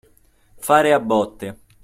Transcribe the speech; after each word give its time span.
Fare 0.69 0.93
a 0.95 0.99
botte. 0.99 1.55